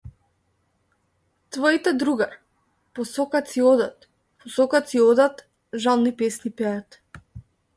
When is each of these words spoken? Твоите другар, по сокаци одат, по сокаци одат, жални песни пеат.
Твоите 1.51 1.91
другар, 2.03 2.33
по 2.93 3.05
сокаци 3.09 3.61
одат, 3.73 4.09
по 4.39 4.49
сокаци 4.55 4.97
одат, 5.11 5.45
жални 5.85 6.15
песни 6.23 6.51
пеат. 6.57 6.99